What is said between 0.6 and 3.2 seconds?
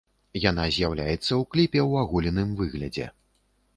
з'яўляецца ў кліпе ў аголеным выглядзе.